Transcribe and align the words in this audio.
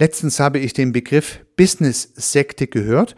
Letztens 0.00 0.40
habe 0.40 0.58
ich 0.58 0.72
den 0.72 0.92
Begriff 0.92 1.40
Business-Sekte 1.56 2.68
gehört 2.68 3.14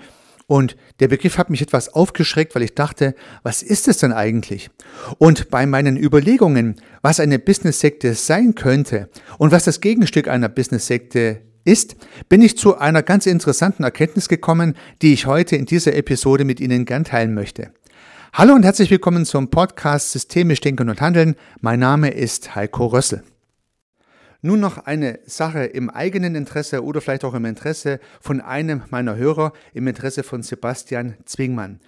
und 0.49 0.76
der 0.99 1.07
Begriff 1.07 1.39
hat 1.39 1.49
mich 1.49 1.62
etwas 1.62 1.94
aufgeschreckt, 1.94 2.57
weil 2.57 2.65
ich 2.65 2.75
dachte, 2.75 3.15
was 3.44 3.62
ist 3.62 3.86
es 3.86 3.99
denn 3.99 4.12
eigentlich? 4.12 4.68
Und 5.18 5.49
bei 5.49 5.65
meinen 5.65 5.97
Überlegungen, 5.97 6.75
was 7.00 7.21
eine 7.21 7.39
Business-Sekte 7.39 8.14
sein 8.14 8.57
könnte 8.57 9.09
und 9.39 9.53
was 9.53 9.62
das 9.62 9.80
Gegenstück 9.80 10.27
einer 10.27 10.48
Business-Sekte 10.48 11.42
ist, 11.64 11.95
bin 12.29 12.42
ich 12.42 12.58
zu 12.58 12.76
einer 12.76 13.04
ganz 13.04 13.26
interessanten 13.26 13.84
Erkenntnis 13.84 14.28
gekommen, 14.28 14.74
die 15.02 15.12
ich 15.12 15.26
heute 15.26 15.54
in 15.54 15.66
dieser 15.66 15.94
Episode 15.94 16.44
mit 16.44 16.58
Ihnen 16.58 16.84
gern 16.84 17.04
teilen 17.04 17.32
möchte. 17.32 17.70
Hallo 18.32 18.54
und 18.54 18.64
herzlich 18.64 18.90
willkommen 18.90 19.24
zum 19.24 19.50
Podcast 19.50 20.10
Systemisch 20.10 20.60
Denken 20.60 20.90
und 20.90 21.00
Handeln. 21.00 21.36
Mein 21.60 21.78
Name 21.78 22.10
ist 22.10 22.56
Heiko 22.56 22.86
Rössel. 22.86 23.22
Nun 24.45 24.59
noch 24.59 24.79
eine 24.86 25.20
Sache 25.24 25.64
im 25.64 25.88
eigenen 25.88 26.34
Interesse 26.34 26.82
oder 26.82 27.00
vielleicht 27.00 27.24
auch 27.24 27.34
im 27.34 27.45
Interesse 27.45 28.01
von 28.20 28.41
einem 28.41 28.82
meiner 28.91 29.15
Hörer, 29.15 29.52
im 29.73 29.87
Interesse 29.87 30.24
von 30.24 30.42
Sebastian 30.42 31.15
Zwingmann. 31.24 31.78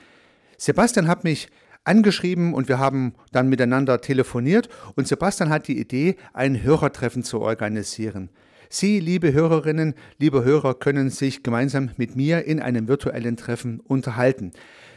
Sebastian 0.56 1.08
hat 1.08 1.24
mich 1.24 1.48
angeschrieben 1.82 2.54
und 2.54 2.68
wir 2.68 2.78
haben 2.78 3.14
dann 3.32 3.48
miteinander 3.48 4.00
telefoniert 4.00 4.68
und 4.94 5.08
Sebastian 5.08 5.50
hat 5.50 5.66
die 5.66 5.80
Idee, 5.80 6.16
ein 6.32 6.62
Hörertreffen 6.62 7.24
zu 7.24 7.40
organisieren. 7.40 8.30
Sie, 8.74 8.98
liebe 8.98 9.33
Hörerinnen, 9.33 9.95
liebe 10.19 10.42
Hörer, 10.42 10.74
können 10.74 11.09
sich 11.09 11.45
gemeinsam 11.45 11.91
mit 11.96 12.16
mir 12.16 12.45
in 12.45 12.59
einem 12.59 12.88
virtuellen 12.88 13.37
Treffen 13.37 13.78
unterhalten. 13.78 14.50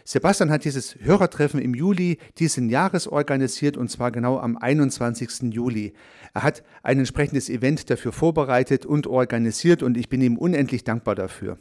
Sebastian 0.03 0.49
hat 0.49 0.65
dieses 0.65 0.95
Hörertreffen 0.99 1.61
im 1.61 1.75
Juli 1.75 2.17
diesen 2.39 2.69
Jahres 2.69 3.07
organisiert 3.07 3.77
und 3.77 3.91
zwar 3.91 4.11
genau 4.11 4.39
am 4.39 4.57
21. 4.57 5.53
Juli. 5.53 5.93
Er 6.33 6.41
hat 6.41 6.63
ein 6.81 6.97
entsprechendes 6.97 7.51
Event 7.51 7.91
dafür 7.91 8.13
vorbereitet 8.13 8.87
und 8.87 9.05
organisiert 9.05 9.83
und 9.83 9.95
ich 9.95 10.09
bin 10.09 10.21
ihm 10.21 10.37
unendlich 10.37 10.83
dankbar 10.83 11.13
dafür. 11.13 11.59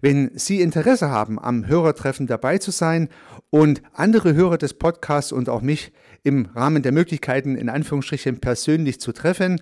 Wenn 0.00 0.30
Sie 0.34 0.60
Interesse 0.60 1.10
haben, 1.10 1.40
am 1.40 1.66
Hörertreffen 1.66 2.28
dabei 2.28 2.58
zu 2.58 2.70
sein 2.70 3.08
und 3.50 3.82
andere 3.92 4.34
Hörer 4.34 4.58
des 4.58 4.74
Podcasts 4.74 5.32
und 5.32 5.48
auch 5.48 5.60
mich 5.60 5.92
im 6.22 6.46
Rahmen 6.54 6.82
der 6.82 6.92
Möglichkeiten 6.92 7.56
in 7.56 7.68
Anführungsstrichen 7.68 8.38
persönlich 8.38 9.00
zu 9.00 9.10
treffen, 9.10 9.60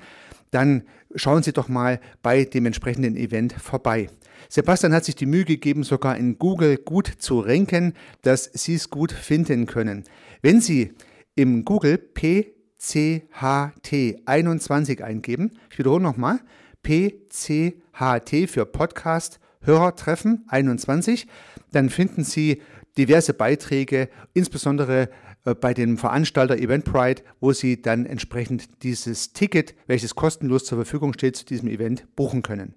dann 0.51 0.85
schauen 1.15 1.43
Sie 1.43 1.53
doch 1.53 1.69
mal 1.69 2.01
bei 2.23 2.45
dem 2.45 2.65
entsprechenden 2.67 3.17
Event 3.17 3.53
vorbei. 3.53 4.09
Sebastian 4.49 4.95
hat 4.95 5.05
sich 5.05 5.17
die 5.17 5.27
Mühe 5.27 5.45
gegeben, 5.45 5.83
sogar 5.85 6.17
in 6.17 6.39
Google 6.39 6.79
gut 6.79 7.13
zu 7.19 7.41
ranken, 7.41 7.93
dass 8.23 8.45
Sie 8.45 8.75
es 8.75 8.89
gut 8.91 9.13
finden 9.13 9.67
können. 9.67 10.05
Wenn 10.43 10.61
Sie 10.61 10.93
im 11.35 11.65
Google 11.65 11.99
PCHT21 12.15 15.03
eingeben, 15.03 15.59
ich 15.71 15.79
wiederhole 15.79 16.03
nochmal, 16.03 16.41
PCHT 16.83 18.49
für 18.49 18.67
Podcast 18.67 19.41
Hörertreffen 19.63 20.45
21, 20.49 21.27
dann 21.73 21.91
finden 21.91 22.25
Sie 22.25 22.63
diverse 22.97 23.35
Beiträge, 23.35 24.09
insbesondere 24.33 25.11
bei 25.61 25.75
dem 25.75 25.99
Veranstalter 25.99 26.57
Eventbrite, 26.57 27.23
wo 27.41 27.53
Sie 27.53 27.81
dann 27.81 28.07
entsprechend 28.07 28.83
dieses 28.83 29.33
Ticket, 29.33 29.75
welches 29.87 30.15
kostenlos 30.15 30.65
zur 30.65 30.79
Verfügung 30.79 31.13
steht, 31.13 31.37
zu 31.37 31.45
diesem 31.45 31.69
Event 31.69 32.05
buchen 32.17 32.43
können. 32.43 32.75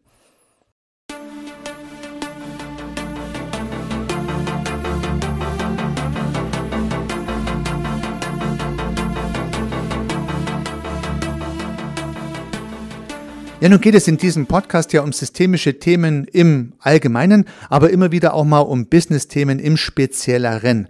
Ja, 13.64 13.70
nun 13.70 13.80
geht 13.80 13.95
es 13.95 14.09
in 14.09 14.17
diesem 14.17 14.45
Podcast 14.45 14.92
ja 14.92 15.02
um 15.03 15.14
systemische 15.14 15.80
Themen 15.80 16.25
im 16.25 16.73
Allgemeinen, 16.80 17.45
aber 17.70 17.92
immer 17.92 18.11
wieder 18.11 18.33
auch 18.33 18.44
mal 18.44 18.59
um 18.59 18.88
Business-Themen 18.88 19.58
im 19.58 19.77
Spezielleren. 19.77 20.89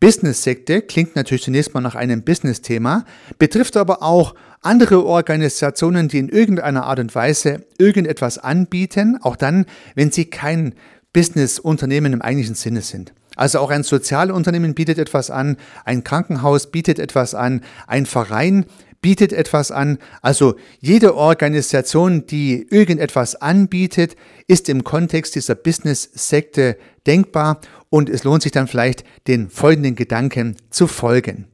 Business-Sekte 0.00 0.80
klingt 0.80 1.14
natürlich 1.14 1.44
zunächst 1.44 1.74
mal 1.74 1.82
nach 1.82 1.94
einem 1.94 2.22
Business-Thema, 2.22 3.04
betrifft 3.38 3.76
aber 3.76 4.02
auch 4.02 4.34
andere 4.62 5.04
Organisationen, 5.04 6.08
die 6.08 6.18
in 6.18 6.28
irgendeiner 6.28 6.84
Art 6.84 6.98
und 6.98 7.14
Weise 7.14 7.66
irgendetwas 7.78 8.38
anbieten, 8.38 9.18
auch 9.20 9.36
dann, 9.36 9.66
wenn 9.94 10.10
sie 10.10 10.24
kein 10.24 10.74
Business-Unternehmen 11.12 12.14
im 12.14 12.22
eigentlichen 12.22 12.54
Sinne 12.54 12.80
sind. 12.80 13.12
Also 13.36 13.58
auch 13.60 13.70
ein 13.70 13.82
Sozialunternehmen 13.82 14.74
bietet 14.74 14.98
etwas 14.98 15.30
an, 15.30 15.56
ein 15.84 16.04
Krankenhaus 16.04 16.70
bietet 16.70 16.98
etwas 16.98 17.34
an, 17.34 17.62
ein 17.86 18.06
Verein 18.06 18.66
bietet 19.00 19.32
etwas 19.32 19.70
an. 19.70 19.98
Also 20.22 20.56
jede 20.80 21.16
Organisation, 21.16 22.26
die 22.26 22.66
irgendetwas 22.70 23.36
anbietet, 23.36 24.16
ist 24.46 24.68
im 24.68 24.84
Kontext 24.84 25.34
dieser 25.34 25.54
Business-Sekte 25.54 26.76
denkbar 27.06 27.60
und 27.88 28.08
es 28.08 28.24
lohnt 28.24 28.42
sich 28.42 28.52
dann 28.52 28.68
vielleicht, 28.68 29.04
den 29.26 29.50
folgenden 29.50 29.96
Gedanken 29.96 30.56
zu 30.70 30.86
folgen. 30.86 31.46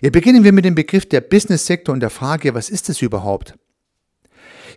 Ja, 0.00 0.10
beginnen 0.10 0.44
wir 0.44 0.52
mit 0.52 0.64
dem 0.64 0.74
Begriff 0.74 1.08
der 1.08 1.20
Business-Sektor 1.20 1.92
und 1.92 2.00
der 2.00 2.10
Frage, 2.10 2.54
was 2.54 2.68
ist 2.68 2.88
es 2.88 3.02
überhaupt? 3.02 3.54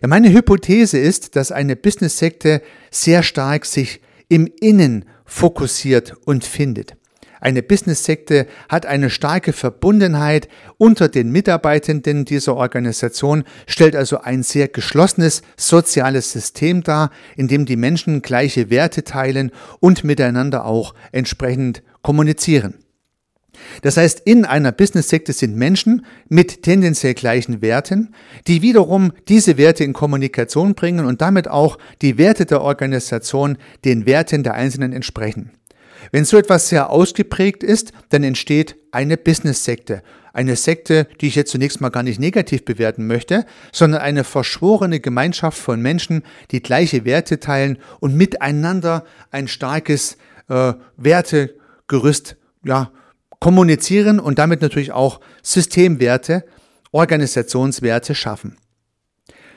Ja, 0.00 0.08
meine 0.08 0.32
Hypothese 0.32 0.98
ist, 0.98 1.36
dass 1.36 1.52
eine 1.52 1.76
Business-Sekte 1.76 2.62
sehr 2.90 3.22
stark 3.22 3.66
sich 3.66 4.00
im 4.28 4.46
Innen 4.60 5.04
fokussiert 5.26 6.14
und 6.24 6.44
findet. 6.44 6.96
Eine 7.40 7.62
Business-Sekte 7.62 8.46
hat 8.68 8.86
eine 8.86 9.10
starke 9.10 9.52
Verbundenheit 9.52 10.48
unter 10.76 11.08
den 11.08 11.32
Mitarbeitenden 11.32 12.24
dieser 12.24 12.54
Organisation, 12.56 13.44
stellt 13.66 13.96
also 13.96 14.20
ein 14.20 14.42
sehr 14.42 14.68
geschlossenes 14.68 15.42
soziales 15.56 16.32
System 16.32 16.82
dar, 16.82 17.10
in 17.36 17.48
dem 17.48 17.64
die 17.64 17.76
Menschen 17.76 18.22
gleiche 18.22 18.70
Werte 18.70 19.04
teilen 19.04 19.50
und 19.80 20.04
miteinander 20.04 20.66
auch 20.66 20.94
entsprechend 21.12 21.82
kommunizieren. 22.02 22.74
Das 23.82 23.96
heißt, 23.96 24.20
in 24.20 24.44
einer 24.44 24.72
Business-Sekte 24.72 25.32
sind 25.32 25.56
Menschen 25.56 26.04
mit 26.28 26.62
tendenziell 26.62 27.14
gleichen 27.14 27.62
Werten, 27.62 28.14
die 28.46 28.62
wiederum 28.62 29.12
diese 29.28 29.56
Werte 29.56 29.84
in 29.84 29.92
Kommunikation 29.92 30.74
bringen 30.74 31.04
und 31.04 31.20
damit 31.20 31.48
auch 31.48 31.78
die 32.02 32.18
Werte 32.18 32.46
der 32.46 32.62
Organisation 32.62 33.58
den 33.84 34.06
Werten 34.06 34.42
der 34.42 34.54
Einzelnen 34.54 34.92
entsprechen. 34.92 35.50
Wenn 36.12 36.24
so 36.24 36.36
etwas 36.36 36.68
sehr 36.68 36.90
ausgeprägt 36.90 37.62
ist, 37.62 37.92
dann 38.08 38.22
entsteht 38.22 38.76
eine 38.92 39.16
Business-Sekte. 39.16 40.02
Eine 40.32 40.56
Sekte, 40.56 41.08
die 41.20 41.26
ich 41.26 41.34
jetzt 41.34 41.50
zunächst 41.50 41.80
mal 41.80 41.88
gar 41.88 42.02
nicht 42.02 42.20
negativ 42.20 42.64
bewerten 42.64 43.06
möchte, 43.06 43.44
sondern 43.72 44.00
eine 44.00 44.24
verschworene 44.24 45.00
Gemeinschaft 45.00 45.58
von 45.58 45.80
Menschen, 45.80 46.22
die 46.52 46.62
gleiche 46.62 47.04
Werte 47.04 47.40
teilen 47.40 47.78
und 47.98 48.14
miteinander 48.14 49.04
ein 49.30 49.48
starkes 49.48 50.16
äh, 50.48 50.74
Wertegerüst 50.96 52.36
ja, 52.64 52.92
kommunizieren 53.40 54.20
und 54.20 54.38
damit 54.38 54.60
natürlich 54.60 54.92
auch 54.92 55.20
Systemwerte, 55.42 56.44
Organisationswerte 56.92 58.14
schaffen. 58.14 58.56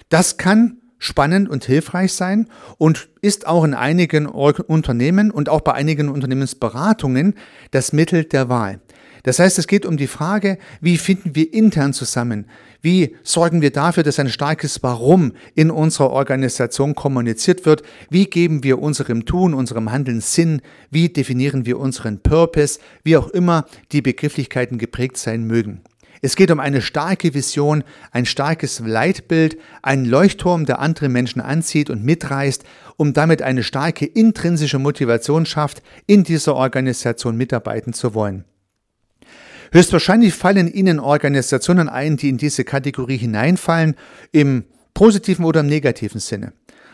Das 0.10 0.38
kann 0.38 0.78
spannend 1.04 1.50
und 1.50 1.66
hilfreich 1.66 2.14
sein 2.14 2.48
und 2.78 3.10
ist 3.22 3.46
auch 3.46 3.66
in 3.66 3.74
einigen 3.74 4.26
Unternehmen 4.26 5.32
und 5.32 5.50
auch 5.50 5.62
bei 5.62 5.74
einigen 5.74 6.08
Unternehmensberatungen 6.08 7.36
das 7.72 7.92
Mittel 7.92 8.24
der 8.24 8.48
Wahl. 8.48 8.80
Das 9.24 9.40
heißt, 9.40 9.58
es 9.58 9.68
geht 9.68 9.86
um 9.86 9.96
die 9.96 10.08
Frage, 10.08 10.58
wie 10.82 10.98
finden 10.98 11.36
wir 11.36 11.54
intern 11.54 11.94
zusammen? 11.94 12.46
Wie 12.82 13.16
sorgen 13.24 13.62
wir 13.62 13.72
dafür, 13.72 14.04
dass 14.04 14.20
ein 14.20 14.30
starkes 14.30 14.84
Warum 14.84 15.34
in 15.56 15.72
unserer 15.72 16.12
Organisation 16.12 16.96
kommuniziert 16.96 17.66
wird? 17.66 17.84
Wie 18.10 18.26
geben 18.26 18.64
wir 18.64 18.80
unserem 18.80 19.26
Tun, 19.26 19.54
unserem 19.54 19.92
Handeln 19.92 20.20
Sinn? 20.20 20.62
Wie 20.90 21.08
definieren 21.08 21.66
wir 21.66 21.80
unseren 21.80 22.20
Purpose? 22.20 22.80
Wie 23.04 23.16
auch 23.16 23.30
immer 23.30 23.66
die 23.94 24.02
Begrifflichkeiten 24.02 24.78
geprägt 24.78 25.18
sein 25.18 25.46
mögen. 25.46 25.82
Es 26.26 26.38
geht 26.38 26.52
um 26.52 26.62
eine 26.62 26.82
starke 26.82 27.34
Vision, 27.34 27.84
ein 28.12 28.26
starkes 28.26 28.80
Leitbild, 28.80 29.58
einen 29.82 30.06
Leuchtturm, 30.06 30.66
der 30.66 30.80
andere 30.80 31.10
Menschen 31.10 31.42
anzieht 31.42 31.90
und 31.90 32.02
mitreißt, 32.02 32.64
um 32.96 33.12
damit 33.12 33.42
eine 33.42 33.62
starke 33.62 34.06
intrinsische 34.06 34.80
Motivation 34.80 35.46
schafft, 35.46 35.84
in 36.08 36.24
dieser 36.24 36.56
Organisation 36.56 37.36
mitarbeiten 37.36 37.92
zu 37.92 38.14
wollen. 38.14 38.46
Höchstwahrscheinlich 39.74 40.34
fallen 40.34 40.72
Ihnen 40.72 41.02
Organisationen 41.02 41.90
ein, 41.90 42.16
die 42.16 42.30
in 42.30 42.38
diese 42.38 42.64
Kategorie 42.64 43.18
hineinfallen, 43.18 43.96
im 44.32 44.64
positiven 44.94 45.44
oder 45.44 45.60
im 45.60 45.68
negativen 45.68 46.22
Sinne. 46.22 46.54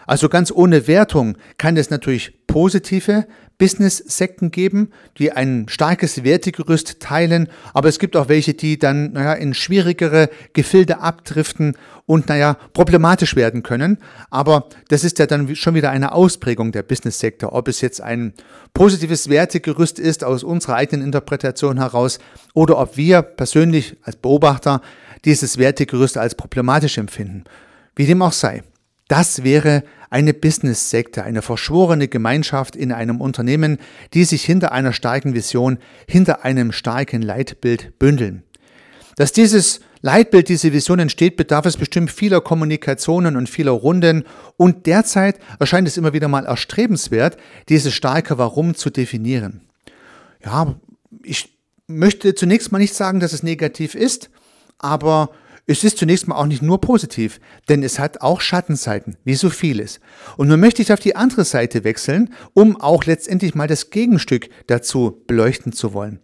Also 0.10 0.28
ganz 0.28 0.52
ohne 0.52 0.88
Wertung 0.88 1.38
kann 1.60 1.78
es 1.78 1.92
natürlich 1.92 2.34
positive 2.48 3.28
Business-Sekten 3.60 4.50
geben, 4.50 4.90
die 5.20 5.32
ein 5.34 5.68
starkes 5.70 6.24
Wertegerüst 6.24 7.00
teilen, 7.00 7.48
aber 7.76 7.90
es 7.90 8.00
gibt 8.00 8.18
auch 8.18 8.28
welche, 8.28 8.56
die 8.56 8.80
dann 8.80 9.12
naja, 9.12 9.34
in 9.34 9.54
schwierigere 9.54 10.32
Gefilde 10.54 11.02
abdriften 11.02 11.78
und 12.08 12.28
naja, 12.28 12.58
problematisch 12.74 13.36
werden 13.36 13.62
können. 13.62 14.00
Aber 14.32 14.70
das 14.88 15.04
ist 15.04 15.20
ja 15.20 15.28
dann 15.28 15.56
schon 15.56 15.76
wieder 15.76 15.92
eine 15.92 16.12
Ausprägung 16.12 16.72
der 16.72 16.82
Business-Sektor. 16.82 17.54
Ob 17.54 17.68
es 17.68 17.80
jetzt 17.82 18.02
ein 18.02 18.34
positives 18.74 19.30
Wertegerüst 19.30 20.00
ist 20.00 20.24
aus 20.24 20.44
unserer 20.44 20.74
eigenen 20.74 21.06
Interpretation 21.06 21.78
heraus 21.78 22.18
oder 22.56 22.80
ob 22.80 22.98
wir 22.98 23.22
persönlich 23.22 23.96
als 24.02 24.16
Beobachter 24.16 24.82
dieses 25.24 25.60
Wertegerüst 25.60 26.18
als 26.18 26.34
problematisch 26.34 26.98
empfinden. 26.98 27.44
Wie 27.96 28.08
dem 28.08 28.24
auch 28.24 28.34
sei. 28.34 28.64
Das 29.10 29.44
wäre 29.44 29.84
eine 30.10 30.34
Business-Sekte, 30.34 31.24
eine 31.24 31.42
verschworene 31.42 32.08
Gemeinschaft 32.08 32.76
in 32.76 32.92
einem 32.92 33.22
Unternehmen, 33.22 33.78
die 34.14 34.24
sich 34.24 34.44
hinter 34.44 34.72
einer 34.72 34.94
starken 34.94 35.34
Vision, 35.34 35.78
hinter 36.08 36.44
einem 36.44 36.72
starken 36.72 37.22
Leitbild 37.22 38.00
bündeln. 38.00 38.44
Dass 39.16 39.32
dieses 39.32 39.82
Leitbild, 40.02 40.48
diese 40.48 40.72
Vision 40.72 41.00
entsteht, 41.00 41.36
bedarf 41.36 41.66
es 41.66 41.76
bestimmt 41.76 42.10
vieler 42.10 42.42
Kommunikationen 42.42 43.36
und 43.36 43.50
vieler 43.50 43.72
Runden 43.72 44.24
und 44.56 44.86
derzeit 44.86 45.40
erscheint 45.60 45.88
es 45.88 45.98
immer 45.98 46.14
wieder 46.14 46.30
mal 46.30 46.46
erstrebenswert, 46.46 47.38
dieses 47.68 47.94
starke 47.94 48.38
Warum 48.38 48.76
zu 48.76 48.90
definieren. 48.90 49.62
Ja, 50.44 50.76
ich 51.24 51.58
möchte 51.88 52.34
zunächst 52.34 52.72
mal 52.72 52.78
nicht 52.80 52.94
sagen, 52.94 53.20
dass 53.20 53.34
es 53.34 53.44
negativ 53.44 53.94
ist, 53.94 54.30
aber 54.78 55.32
es 55.70 55.84
ist 55.84 56.00
zunächst 56.00 56.28
mal 56.28 56.36
auch 56.36 56.48
nicht 56.48 56.64
nur 56.64 56.82
positiv, 56.82 57.40
denn 57.70 57.84
es 57.84 58.00
hat 58.00 58.22
auch 58.22 58.42
Schattenseiten, 58.42 59.18
wie 59.24 59.36
so 59.36 59.52
vieles. 59.52 60.00
Und 60.36 60.48
nun 60.48 60.60
möchte 60.60 60.82
ich 60.82 60.92
auf 60.92 61.00
die 61.00 61.16
andere 61.16 61.46
Seite 61.46 61.84
wechseln, 61.84 62.34
um 62.54 62.82
auch 62.82 63.06
letztendlich 63.06 63.54
mal 63.54 63.68
das 63.68 63.92
Gegenstück 63.92 64.50
dazu 64.66 65.22
beleuchten 65.28 65.72
zu 65.72 65.94
wollen. 65.94 66.22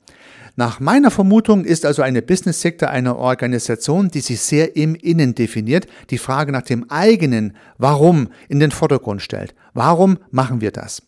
Nach 0.56 0.80
meiner 0.80 1.12
Vermutung 1.12 1.64
ist 1.64 1.86
also 1.86 2.02
eine 2.02 2.24
Business-Sektor 2.24 2.90
eine 2.90 3.18
Organisation, 3.18 4.10
die 4.10 4.22
sich 4.22 4.40
sehr 4.40 4.76
im 4.76 4.96
Innen 4.96 5.36
definiert, 5.36 5.86
die 6.10 6.18
Frage 6.18 6.52
nach 6.52 6.64
dem 6.64 6.90
eigenen 6.90 7.56
Warum 7.78 8.30
in 8.50 8.60
den 8.60 8.72
Vordergrund 8.72 9.22
stellt. 9.22 9.54
Warum 9.74 10.18
machen 10.32 10.62
wir 10.62 10.72
das? 10.72 11.04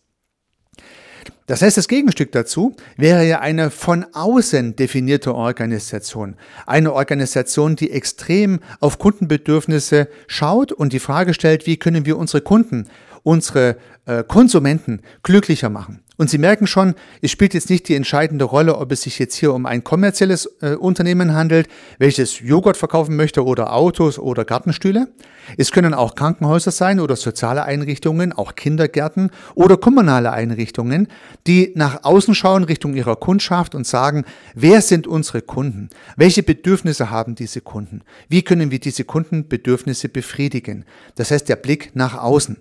Das 1.48 1.62
heißt, 1.62 1.78
das 1.78 1.88
Gegenstück 1.88 2.30
dazu 2.32 2.76
wäre 2.98 3.26
ja 3.26 3.40
eine 3.40 3.70
von 3.70 4.04
außen 4.12 4.76
definierte 4.76 5.34
Organisation. 5.34 6.36
Eine 6.66 6.92
Organisation, 6.92 7.74
die 7.74 7.90
extrem 7.90 8.60
auf 8.80 8.98
Kundenbedürfnisse 8.98 10.08
schaut 10.26 10.72
und 10.72 10.92
die 10.92 10.98
Frage 10.98 11.32
stellt, 11.32 11.66
wie 11.66 11.78
können 11.78 12.04
wir 12.04 12.18
unsere 12.18 12.42
Kunden, 12.42 12.86
unsere 13.22 13.78
äh, 14.04 14.24
Konsumenten 14.24 15.00
glücklicher 15.22 15.70
machen. 15.70 16.02
Und 16.18 16.28
Sie 16.28 16.38
merken 16.38 16.66
schon, 16.66 16.96
es 17.22 17.30
spielt 17.30 17.54
jetzt 17.54 17.70
nicht 17.70 17.88
die 17.88 17.94
entscheidende 17.94 18.44
Rolle, 18.44 18.76
ob 18.76 18.90
es 18.90 19.02
sich 19.02 19.20
jetzt 19.20 19.36
hier 19.36 19.54
um 19.54 19.66
ein 19.66 19.84
kommerzielles 19.84 20.50
äh, 20.60 20.74
Unternehmen 20.74 21.32
handelt, 21.32 21.68
welches 21.98 22.40
Joghurt 22.40 22.76
verkaufen 22.76 23.14
möchte 23.14 23.44
oder 23.44 23.72
Autos 23.72 24.18
oder 24.18 24.44
Gartenstühle. 24.44 25.06
Es 25.56 25.70
können 25.70 25.94
auch 25.94 26.16
Krankenhäuser 26.16 26.72
sein 26.72 26.98
oder 26.98 27.14
soziale 27.14 27.62
Einrichtungen, 27.62 28.32
auch 28.32 28.56
Kindergärten 28.56 29.30
oder 29.54 29.76
kommunale 29.76 30.32
Einrichtungen, 30.32 31.06
die 31.46 31.70
nach 31.76 32.02
außen 32.02 32.34
schauen 32.34 32.64
Richtung 32.64 32.94
ihrer 32.94 33.14
Kundschaft 33.14 33.76
und 33.76 33.86
sagen, 33.86 34.24
wer 34.56 34.82
sind 34.82 35.06
unsere 35.06 35.40
Kunden? 35.40 35.88
Welche 36.16 36.42
Bedürfnisse 36.42 37.10
haben 37.10 37.36
diese 37.36 37.60
Kunden? 37.60 38.02
Wie 38.28 38.42
können 38.42 38.72
wir 38.72 38.80
diese 38.80 39.04
Kundenbedürfnisse 39.04 40.08
befriedigen? 40.08 40.84
Das 41.14 41.30
heißt, 41.30 41.48
der 41.48 41.56
Blick 41.56 41.92
nach 41.94 42.18
außen. 42.18 42.56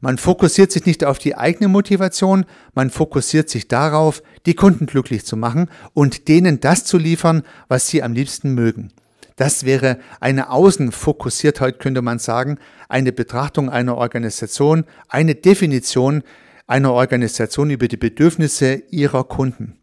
Man 0.00 0.16
fokussiert 0.18 0.72
sich 0.72 0.86
nicht 0.86 1.04
auf 1.04 1.18
die 1.18 1.36
eigene 1.36 1.68
Motivation, 1.68 2.46
man 2.74 2.90
fokussiert 2.90 3.50
sich 3.50 3.68
darauf, 3.68 4.22
die 4.46 4.54
Kunden 4.54 4.86
glücklich 4.86 5.26
zu 5.26 5.36
machen 5.36 5.68
und 5.92 6.28
denen 6.28 6.60
das 6.60 6.84
zu 6.84 6.96
liefern, 6.96 7.42
was 7.68 7.88
sie 7.88 8.02
am 8.02 8.14
liebsten 8.14 8.54
mögen. 8.54 8.92
Das 9.36 9.64
wäre 9.64 9.98
eine 10.20 10.50
Außenfokussiertheit, 10.50 11.78
könnte 11.78 12.02
man 12.02 12.18
sagen, 12.18 12.58
eine 12.88 13.12
Betrachtung 13.12 13.70
einer 13.70 13.96
Organisation, 13.96 14.84
eine 15.08 15.34
Definition 15.34 16.22
einer 16.70 16.92
Organisation 16.92 17.70
über 17.70 17.88
die 17.88 17.96
Bedürfnisse 17.96 18.84
ihrer 18.90 19.24
Kunden. 19.24 19.79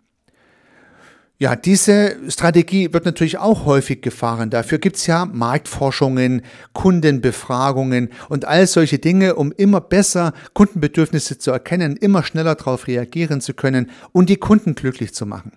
Ja, 1.39 1.55
diese 1.55 2.17
Strategie 2.29 2.93
wird 2.93 3.05
natürlich 3.05 3.37
auch 3.37 3.65
häufig 3.65 4.01
gefahren. 4.01 4.49
Dafür 4.49 4.79
gibt's 4.79 5.05
ja 5.05 5.25
Marktforschungen, 5.25 6.41
Kundenbefragungen 6.73 8.09
und 8.27 8.45
all 8.45 8.65
solche 8.65 8.97
Dinge, 8.97 9.35
um 9.35 9.51
immer 9.51 9.79
besser 9.79 10.33
Kundenbedürfnisse 10.53 11.37
zu 11.37 11.51
erkennen, 11.51 11.95
immer 11.95 12.23
schneller 12.23 12.55
darauf 12.55 12.87
reagieren 12.87 13.39
zu 13.39 13.53
können 13.53 13.91
und 14.13 14.29
die 14.29 14.37
Kunden 14.37 14.73
glücklich 14.73 15.13
zu 15.13 15.27
machen. 15.27 15.51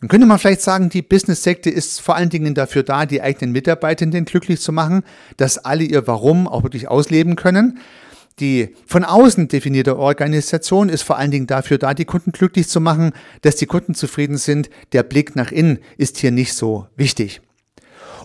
Dann 0.00 0.08
könnte 0.08 0.26
man 0.26 0.38
vielleicht 0.38 0.60
sagen, 0.60 0.88
die 0.88 1.02
Business-Sekte 1.02 1.68
ist 1.68 2.00
vor 2.00 2.14
allen 2.14 2.28
Dingen 2.28 2.54
dafür 2.54 2.84
da, 2.84 3.06
die 3.06 3.22
eigenen 3.22 3.50
Mitarbeitenden 3.50 4.24
glücklich 4.24 4.60
zu 4.60 4.70
machen, 4.70 5.02
dass 5.36 5.58
alle 5.58 5.82
ihr 5.82 6.06
Warum 6.06 6.46
auch 6.46 6.62
wirklich 6.62 6.86
ausleben 6.86 7.34
können. 7.34 7.80
Die 8.38 8.74
von 8.86 9.02
außen 9.02 9.48
definierte 9.48 9.96
Organisation 9.96 10.90
ist 10.90 11.02
vor 11.02 11.16
allen 11.16 11.30
Dingen 11.30 11.46
dafür 11.46 11.78
da, 11.78 11.94
die 11.94 12.04
Kunden 12.04 12.32
glücklich 12.32 12.68
zu 12.68 12.80
machen, 12.80 13.12
dass 13.40 13.56
die 13.56 13.66
Kunden 13.66 13.94
zufrieden 13.94 14.36
sind. 14.36 14.68
Der 14.92 15.02
Blick 15.02 15.36
nach 15.36 15.52
innen 15.52 15.78
ist 15.96 16.18
hier 16.18 16.30
nicht 16.30 16.52
so 16.52 16.86
wichtig. 16.96 17.40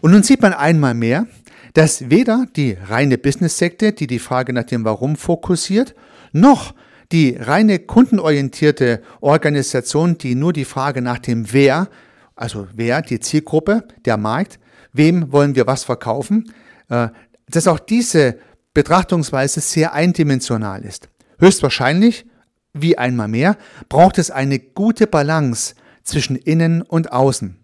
Und 0.02 0.12
nun 0.12 0.24
sieht 0.24 0.42
man 0.42 0.54
einmal 0.54 0.96
mehr, 0.96 1.28
dass 1.74 2.10
weder 2.10 2.46
die 2.58 2.78
reine 2.90 3.18
Business-Sekte, 3.18 3.94
die 3.94 4.08
die 4.08 4.20
Frage 4.20 4.52
nach 4.52 4.66
dem 4.66 4.84
Warum 4.84 5.16
fokussiert, 5.16 5.96
noch 6.34 6.74
die 7.14 7.38
reine 7.40 7.80
kundenorientierte 7.80 9.02
Organisation, 9.22 10.18
die 10.18 10.36
nur 10.36 10.52
die 10.52 10.66
Frage 10.66 11.02
nach 11.02 11.20
dem 11.20 11.54
Wer, 11.54 11.88
also 12.36 12.68
wer, 12.74 13.02
die 13.02 13.20
Zielgruppe, 13.20 13.84
der 14.06 14.18
Markt, 14.18 14.60
wem 14.92 15.32
wollen 15.32 15.56
wir 15.56 15.68
was 15.68 15.84
verkaufen, 15.84 16.52
äh, 16.90 17.10
dass 17.50 17.68
auch 17.68 17.80
diese 17.80 18.38
Betrachtungsweise 18.74 19.60
sehr 19.60 19.94
eindimensional 19.94 20.84
ist. 20.84 21.10
Höchstwahrscheinlich, 21.40 22.26
wie 22.74 22.98
einmal 22.98 23.28
mehr, 23.28 23.58
braucht 23.90 24.18
es 24.18 24.32
eine 24.32 24.60
gute 24.60 25.08
Balance 25.08 25.76
zwischen 26.04 26.36
innen 26.36 26.82
und 26.82 27.12
außen. 27.12 27.58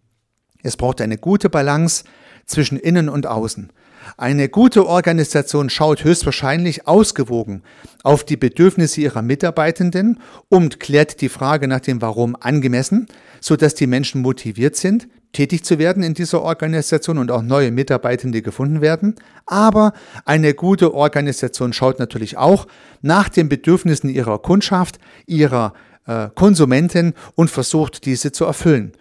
Es 0.63 0.75
braucht 0.75 0.99
eine 0.99 1.17
gute 1.17 1.49
Balance 1.49 2.03
zwischen 2.45 2.77
innen 2.77 3.07
und 3.07 3.25
außen. 3.25 3.71
Eine 4.15 4.47
gute 4.49 4.87
Organisation 4.87 5.69
schaut 5.69 6.03
höchstwahrscheinlich 6.03 6.87
ausgewogen 6.87 7.63
auf 8.03 8.23
die 8.23 8.37
Bedürfnisse 8.37 9.01
ihrer 9.01 9.21
Mitarbeitenden 9.21 10.19
und 10.49 10.79
klärt 10.79 11.21
die 11.21 11.29
Frage 11.29 11.67
nach 11.67 11.81
dem 11.81 12.01
Warum 12.01 12.35
angemessen, 12.39 13.07
sodass 13.41 13.75
die 13.75 13.87
Menschen 13.87 14.21
motiviert 14.21 14.75
sind, 14.75 15.07
tätig 15.33 15.63
zu 15.63 15.79
werden 15.79 16.03
in 16.03 16.13
dieser 16.13 16.41
Organisation 16.41 17.17
und 17.17 17.31
auch 17.31 17.41
neue 17.41 17.71
Mitarbeitende 17.71 18.41
gefunden 18.41 18.81
werden. 18.81 19.15
Aber 19.45 19.93
eine 20.25 20.53
gute 20.53 20.93
Organisation 20.93 21.73
schaut 21.73 21.99
natürlich 21.99 22.37
auch 22.37 22.67
nach 23.01 23.29
den 23.29 23.49
Bedürfnissen 23.49 24.09
ihrer 24.09 24.39
Kundschaft, 24.39 24.99
ihrer 25.25 25.73
äh, 26.05 26.29
Konsumenten 26.33 27.13
und 27.35 27.49
versucht 27.49 28.05
diese 28.05 28.31
zu 28.31 28.45
erfüllen. 28.45 28.93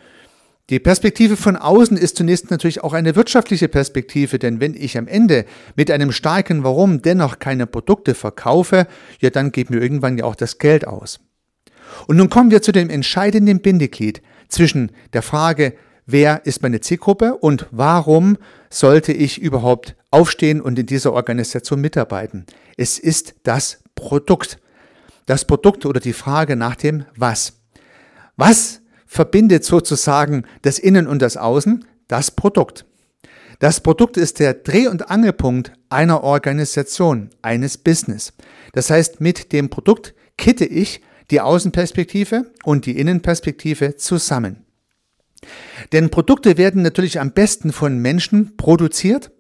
Die 0.69 0.81
Perspektive 0.81 1.37
von 1.37 1.55
außen 1.55 1.96
ist 1.96 2.17
zunächst 2.17 2.50
natürlich 2.50 2.82
auch 2.82 2.93
eine 2.93 3.14
wirtschaftliche 3.14 3.69
Perspektive, 3.69 4.40
denn 4.40 4.58
wenn 4.58 4.75
ich 4.75 4.99
am 4.99 5.06
Ende 5.06 5.44
mit 5.76 5.93
einem 5.93 6.11
starken 6.11 6.64
Warum 6.64 7.02
dennoch 7.02 7.38
keine 7.38 7.69
Produkte 7.69 8.14
verkaufe, 8.14 8.88
ja 9.20 9.31
dann 9.31 9.53
geht 9.53 9.70
mir 9.70 9.81
irgendwann 9.81 10.19
ja 10.19 10.24
auch 10.24 10.34
das 10.34 10.58
Geld 10.58 10.84
aus. 10.84 11.20
Und 12.08 12.17
nun 12.17 12.31
kommen 12.31 12.51
wir 12.51 12.62
zu 12.62 12.72
dem 12.72 12.91
entscheidenden 12.91 13.60
Bindeglied 13.60 14.22
zwischen 14.48 14.91
der 15.12 15.22
Frage, 15.22 15.74
wer 16.06 16.46
ist 16.46 16.63
meine 16.63 16.81
Zielgruppe 16.81 17.34
und 17.34 17.67
warum 17.70 18.39
sollte 18.70 19.13
ich 19.13 19.41
überhaupt 19.41 19.96
aufstehen 20.10 20.60
und 20.60 20.79
in 20.79 20.86
dieser 20.86 21.13
Organisation 21.13 21.81
mitarbeiten. 21.81 22.46
Es 22.77 22.98
ist 22.98 23.34
das 23.43 23.82
Produkt. 23.94 24.58
Das 25.27 25.44
Produkt 25.44 25.84
oder 25.84 26.01
die 26.01 26.13
Frage 26.13 26.56
nach 26.56 26.77
dem 26.77 27.05
Was. 27.17 27.55
Was 28.36 28.81
verbindet 29.06 29.65
sozusagen 29.65 30.44
das 30.63 30.79
Innen 30.79 31.06
und 31.06 31.20
das 31.20 31.36
Außen? 31.36 31.84
Das 32.08 32.31
Produkt. 32.31 32.84
Das 33.58 33.81
Produkt 33.81 34.17
ist 34.17 34.39
der 34.39 34.55
Dreh- 34.55 34.89
und 34.89 35.10
Angelpunkt 35.10 35.72
einer 35.89 36.22
Organisation, 36.22 37.31
eines 37.41 37.79
Business. 37.79 38.34
Das 38.72 38.91
heißt, 38.91 39.20
mit 39.20 39.53
dem 39.53 39.70
Produkt 39.70 40.15
kitte 40.36 40.67
ich 40.67 41.01
die 41.31 41.41
Außenperspektive 41.41 42.53
und 42.65 42.84
die 42.86 42.98
Innenperspektive 42.98 43.96
zusammen. 43.96 44.66
Denn 45.93 46.10
Produkte 46.10 46.58
werden 46.58 46.82
natürlich 46.82 47.20
am 47.20 47.32
besten 47.32 47.72
von 47.72 47.98
Menschen 47.98 48.56
produziert, 48.56 49.31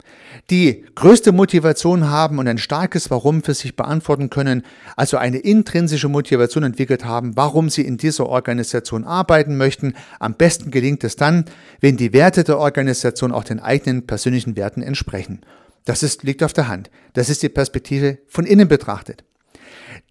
die 0.50 0.84
größte 0.94 1.32
Motivation 1.32 2.08
haben 2.08 2.38
und 2.38 2.46
ein 2.46 2.58
starkes 2.58 3.10
Warum 3.10 3.42
für 3.42 3.54
sich 3.54 3.74
beantworten 3.74 4.30
können, 4.30 4.62
also 4.94 5.16
eine 5.16 5.38
intrinsische 5.38 6.08
Motivation 6.08 6.62
entwickelt 6.62 7.04
haben, 7.04 7.36
warum 7.36 7.68
sie 7.68 7.82
in 7.82 7.96
dieser 7.96 8.26
Organisation 8.26 9.04
arbeiten 9.04 9.56
möchten. 9.56 9.94
Am 10.20 10.34
besten 10.34 10.70
gelingt 10.70 11.04
es 11.04 11.16
dann, 11.16 11.46
wenn 11.80 11.96
die 11.96 12.12
Werte 12.12 12.44
der 12.44 12.58
Organisation 12.58 13.32
auch 13.32 13.44
den 13.44 13.60
eigenen 13.60 14.06
persönlichen 14.06 14.56
Werten 14.56 14.82
entsprechen. 14.82 15.40
Das 15.84 16.02
ist, 16.02 16.22
liegt 16.22 16.42
auf 16.42 16.52
der 16.52 16.68
Hand. 16.68 16.90
Das 17.14 17.28
ist 17.28 17.42
die 17.42 17.48
Perspektive 17.48 18.18
von 18.28 18.44
innen 18.44 18.68
betrachtet. 18.68 19.24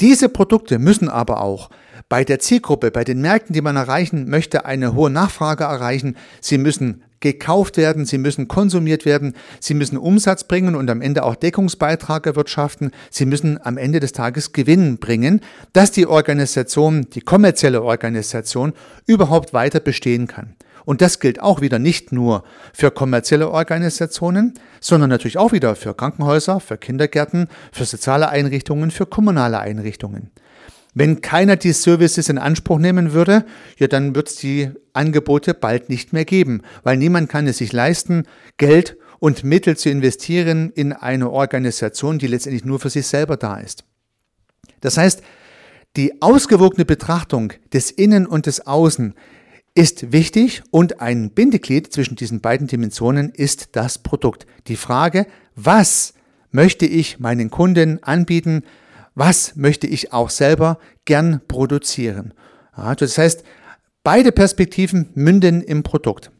Diese 0.01 0.29
Produkte 0.29 0.79
müssen 0.79 1.09
aber 1.09 1.41
auch 1.41 1.69
bei 2.09 2.23
der 2.23 2.39
Zielgruppe, 2.39 2.91
bei 2.91 3.03
den 3.03 3.21
Märkten, 3.21 3.53
die 3.53 3.61
man 3.61 3.77
erreichen 3.77 4.29
möchte, 4.29 4.65
eine 4.65 4.93
hohe 4.93 5.09
Nachfrage 5.09 5.63
erreichen. 5.63 6.17
Sie 6.41 6.57
müssen 6.57 7.03
gekauft 7.21 7.77
werden, 7.77 8.05
sie 8.05 8.17
müssen 8.17 8.47
konsumiert 8.47 9.05
werden, 9.05 9.33
sie 9.59 9.73
müssen 9.73 9.97
Umsatz 9.97 10.43
bringen 10.43 10.75
und 10.75 10.89
am 10.91 11.01
Ende 11.01 11.23
auch 11.23 11.35
Deckungsbeitrag 11.35 12.27
erwirtschaften, 12.27 12.91
sie 13.09 13.25
müssen 13.25 13.59
am 13.63 13.77
Ende 13.77 13.99
des 13.99 14.11
Tages 14.11 14.51
Gewinn 14.51 14.97
bringen, 14.97 15.41
dass 15.73 15.91
die 15.91 16.05
Organisation, 16.05 17.07
die 17.13 17.21
kommerzielle 17.21 17.81
Organisation 17.81 18.73
überhaupt 19.07 19.53
weiter 19.53 19.79
bestehen 19.79 20.27
kann. 20.27 20.55
Und 20.85 21.01
das 21.01 21.19
gilt 21.19 21.41
auch 21.41 21.61
wieder 21.61 21.79
nicht 21.79 22.11
nur 22.11 22.43
für 22.73 22.91
kommerzielle 22.91 23.49
Organisationen, 23.49 24.53
sondern 24.79 25.09
natürlich 25.09 25.37
auch 25.37 25.51
wieder 25.51 25.75
für 25.75 25.93
Krankenhäuser, 25.93 26.59
für 26.59 26.77
Kindergärten, 26.77 27.47
für 27.71 27.85
soziale 27.85 28.29
Einrichtungen, 28.29 28.91
für 28.91 29.05
kommunale 29.05 29.59
Einrichtungen. 29.59 30.31
Wenn 30.93 31.19
keiner 31.21 31.57
die 31.57 31.73
Services 31.73 32.29
in 32.29 32.37
Anspruch 32.37 32.79
nehmen 32.79 33.11
würde, 33.11 33.45
ja, 33.77 33.87
dann 33.87 34.15
wird 34.15 34.29
es 34.29 34.37
die 34.37 34.69
Angebote 34.93 35.53
bald 35.53 35.89
nicht 35.89 36.13
mehr 36.13 36.23
geben, 36.23 36.61
weil 36.83 36.95
niemand 36.95 37.27
kann 37.27 37.47
es 37.47 37.57
sich 37.57 37.73
leisten, 37.73 38.23
Geld 38.57 38.95
und 39.19 39.43
Mittel 39.43 39.75
zu 39.75 39.89
investieren 39.89 40.71
in 40.73 40.93
eine 40.93 41.31
Organisation, 41.31 42.17
die 42.17 42.27
letztendlich 42.27 42.63
nur 42.63 42.79
für 42.79 42.89
sich 42.89 43.07
selber 43.07 43.35
da 43.35 43.57
ist. 43.57 43.83
Das 44.79 44.97
heißt, 44.97 45.21
die 45.97 46.21
ausgewogene 46.21 46.85
Betrachtung 46.85 47.51
des 47.73 47.91
Innen 47.91 48.25
und 48.25 48.45
des 48.45 48.65
Außen 48.65 49.15
ist 49.75 50.13
wichtig 50.13 50.63
und 50.71 51.01
ein 51.01 51.31
Bindeglied 51.31 51.91
zwischen 51.91 52.15
diesen 52.15 52.39
beiden 52.39 52.67
Dimensionen 52.67 53.29
ist 53.29 53.69
das 53.73 53.97
Produkt. 53.97 54.47
Die 54.67 54.77
Frage, 54.77 55.27
was 55.55 56.13
möchte 56.49 56.85
ich 56.85 57.19
meinen 57.19 57.51
Kunden 57.51 58.01
anbieten, 58.01 58.63
was 59.15 59.55
möchte 59.57 59.85
ich 59.85 60.13
auch 60.13 60.29
selber 60.29 60.79
gern 61.03 61.41
produzieren. 61.47 62.33
Ja, 62.77 62.95
das 62.95 63.17
heißt, 63.17 63.43
beide 64.03 64.31
Perspektiven 64.31 65.09
münden 65.13 65.61
im 65.61 65.83
Produkt. 65.83 66.31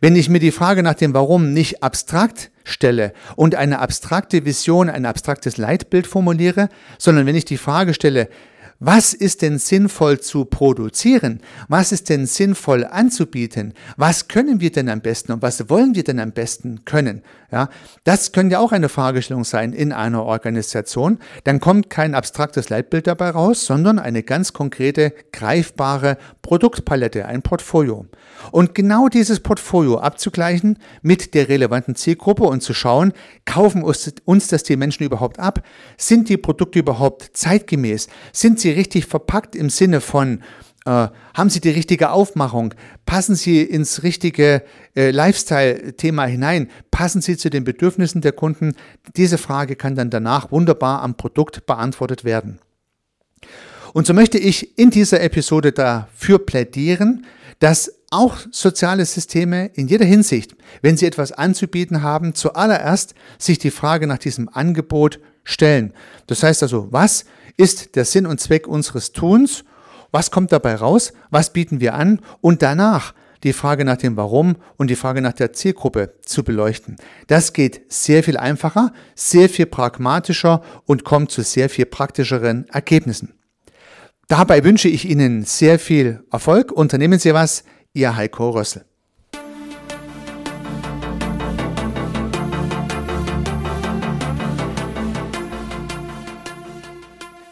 Wenn 0.00 0.16
ich 0.16 0.28
mir 0.28 0.38
die 0.38 0.52
Frage 0.52 0.82
nach 0.82 0.94
dem 0.94 1.14
Warum 1.14 1.52
nicht 1.52 1.82
abstrakt 1.82 2.50
stelle 2.64 3.12
und 3.36 3.54
eine 3.54 3.78
abstrakte 3.78 4.44
Vision, 4.44 4.90
ein 4.90 5.06
abstraktes 5.06 5.56
Leitbild 5.56 6.06
formuliere, 6.06 6.68
sondern 6.98 7.26
wenn 7.26 7.36
ich 7.36 7.44
die 7.44 7.58
Frage 7.58 7.94
stelle, 7.94 8.28
was 8.84 9.14
ist 9.14 9.42
denn 9.42 9.58
sinnvoll 9.58 10.18
zu 10.18 10.44
produzieren? 10.44 11.40
Was 11.68 11.92
ist 11.92 12.08
denn 12.08 12.26
sinnvoll 12.26 12.84
anzubieten? 12.84 13.74
Was 13.96 14.26
können 14.26 14.60
wir 14.60 14.72
denn 14.72 14.88
am 14.88 15.00
besten 15.00 15.30
und 15.30 15.40
was 15.40 15.70
wollen 15.70 15.94
wir 15.94 16.02
denn 16.02 16.18
am 16.18 16.32
besten 16.32 16.84
können? 16.84 17.22
Ja, 17.52 17.68
das 18.02 18.32
könnte 18.32 18.54
ja 18.54 18.58
auch 18.58 18.72
eine 18.72 18.88
Fragestellung 18.88 19.44
sein 19.44 19.72
in 19.72 19.92
einer 19.92 20.24
Organisation. 20.24 21.18
Dann 21.44 21.60
kommt 21.60 21.90
kein 21.90 22.16
abstraktes 22.16 22.70
Leitbild 22.70 23.06
dabei 23.06 23.30
raus, 23.30 23.66
sondern 23.66 24.00
eine 24.00 24.24
ganz 24.24 24.52
konkrete, 24.52 25.12
greifbare 25.30 26.16
Produktpalette, 26.40 27.26
ein 27.26 27.42
Portfolio. 27.42 28.06
Und 28.50 28.74
genau 28.74 29.08
dieses 29.08 29.40
Portfolio 29.40 29.98
abzugleichen 29.98 30.78
mit 31.02 31.34
der 31.34 31.48
relevanten 31.48 31.94
Zielgruppe 31.94 32.44
und 32.44 32.62
zu 32.62 32.74
schauen, 32.74 33.12
kaufen 33.44 33.84
uns 33.84 34.48
das 34.48 34.62
die 34.64 34.76
Menschen 34.76 35.04
überhaupt 35.04 35.38
ab? 35.38 35.62
Sind 35.96 36.28
die 36.30 36.38
Produkte 36.38 36.80
überhaupt 36.80 37.30
zeitgemäß? 37.34 38.08
Sind 38.32 38.58
sie 38.58 38.71
richtig 38.72 39.06
verpackt 39.06 39.56
im 39.56 39.70
Sinne 39.70 40.00
von, 40.00 40.42
äh, 40.84 41.08
haben 41.34 41.50
Sie 41.50 41.60
die 41.60 41.70
richtige 41.70 42.10
Aufmachung? 42.10 42.74
Passen 43.06 43.34
Sie 43.36 43.62
ins 43.62 44.02
richtige 44.02 44.62
äh, 44.96 45.10
Lifestyle-Thema 45.10 46.24
hinein? 46.26 46.68
Passen 46.90 47.22
Sie 47.22 47.36
zu 47.36 47.50
den 47.50 47.64
Bedürfnissen 47.64 48.20
der 48.20 48.32
Kunden? 48.32 48.74
Diese 49.16 49.38
Frage 49.38 49.76
kann 49.76 49.94
dann 49.94 50.10
danach 50.10 50.50
wunderbar 50.50 51.02
am 51.02 51.16
Produkt 51.16 51.66
beantwortet 51.66 52.24
werden. 52.24 52.58
Und 53.92 54.06
so 54.06 54.14
möchte 54.14 54.38
ich 54.38 54.78
in 54.78 54.90
dieser 54.90 55.20
Episode 55.20 55.72
dafür 55.72 56.38
plädieren, 56.38 57.26
dass 57.58 58.00
auch 58.10 58.38
soziale 58.50 59.04
Systeme 59.06 59.70
in 59.74 59.86
jeder 59.86 60.04
Hinsicht, 60.04 60.56
wenn 60.80 60.96
sie 60.96 61.06
etwas 61.06 61.32
anzubieten 61.32 62.02
haben, 62.02 62.34
zuallererst 62.34 63.14
sich 63.38 63.58
die 63.58 63.70
Frage 63.70 64.06
nach 64.06 64.18
diesem 64.18 64.48
Angebot 64.48 65.20
stellen. 65.44 65.92
Das 66.26 66.42
heißt 66.42 66.62
also, 66.62 66.88
was 66.90 67.24
ist 67.56 67.96
der 67.96 68.04
Sinn 68.04 68.26
und 68.26 68.40
Zweck 68.40 68.66
unseres 68.66 69.12
Tuns? 69.12 69.64
Was 70.10 70.30
kommt 70.30 70.52
dabei 70.52 70.74
raus? 70.74 71.12
Was 71.30 71.52
bieten 71.52 71.80
wir 71.80 71.94
an? 71.94 72.20
Und 72.40 72.62
danach 72.62 73.14
die 73.42 73.52
Frage 73.52 73.84
nach 73.84 73.96
dem 73.96 74.16
Warum 74.16 74.56
und 74.76 74.88
die 74.88 74.96
Frage 74.96 75.20
nach 75.20 75.32
der 75.32 75.52
Zielgruppe 75.52 76.14
zu 76.24 76.44
beleuchten. 76.44 76.96
Das 77.26 77.52
geht 77.52 77.92
sehr 77.92 78.22
viel 78.22 78.36
einfacher, 78.36 78.92
sehr 79.14 79.48
viel 79.48 79.66
pragmatischer 79.66 80.62
und 80.86 81.04
kommt 81.04 81.30
zu 81.30 81.42
sehr 81.42 81.68
viel 81.68 81.86
praktischeren 81.86 82.68
Ergebnissen. 82.68 83.34
Dabei 84.28 84.64
wünsche 84.64 84.88
ich 84.88 85.08
Ihnen 85.08 85.44
sehr 85.44 85.78
viel 85.78 86.22
Erfolg. 86.30 86.72
Unternehmen 86.72 87.18
Sie 87.18 87.34
was, 87.34 87.64
Ihr 87.92 88.16
Heiko 88.16 88.50
Rössel. 88.50 88.84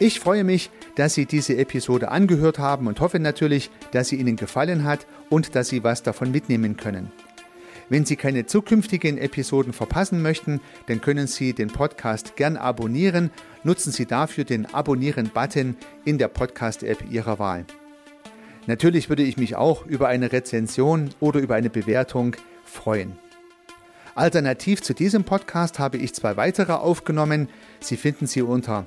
Ich 0.02 0.18
freue 0.18 0.44
mich, 0.44 0.70
dass 0.94 1.12
Sie 1.12 1.26
diese 1.26 1.58
Episode 1.58 2.10
angehört 2.10 2.58
haben 2.58 2.86
und 2.86 3.00
hoffe 3.00 3.18
natürlich, 3.18 3.70
dass 3.92 4.08
sie 4.08 4.16
Ihnen 4.16 4.36
gefallen 4.36 4.84
hat 4.84 5.06
und 5.28 5.54
dass 5.54 5.68
Sie 5.68 5.84
was 5.84 6.02
davon 6.02 6.30
mitnehmen 6.30 6.78
können. 6.78 7.12
Wenn 7.90 8.06
Sie 8.06 8.16
keine 8.16 8.46
zukünftigen 8.46 9.18
Episoden 9.18 9.74
verpassen 9.74 10.22
möchten, 10.22 10.62
dann 10.86 11.02
können 11.02 11.26
Sie 11.26 11.52
den 11.52 11.68
Podcast 11.68 12.34
gern 12.36 12.56
abonnieren. 12.56 13.30
Nutzen 13.62 13.92
Sie 13.92 14.06
dafür 14.06 14.44
den 14.44 14.64
Abonnieren-Button 14.72 15.76
in 16.06 16.16
der 16.16 16.28
Podcast-App 16.28 17.04
Ihrer 17.10 17.38
Wahl. 17.38 17.66
Natürlich 18.66 19.10
würde 19.10 19.24
ich 19.24 19.36
mich 19.36 19.54
auch 19.54 19.84
über 19.84 20.08
eine 20.08 20.32
Rezension 20.32 21.10
oder 21.20 21.40
über 21.40 21.56
eine 21.56 21.68
Bewertung 21.68 22.36
freuen. 22.64 23.18
Alternativ 24.14 24.80
zu 24.80 24.94
diesem 24.94 25.24
Podcast 25.24 25.78
habe 25.78 25.98
ich 25.98 26.14
zwei 26.14 26.38
weitere 26.38 26.72
aufgenommen. 26.72 27.50
Sie 27.80 27.98
finden 27.98 28.26
sie 28.26 28.40
unter 28.40 28.86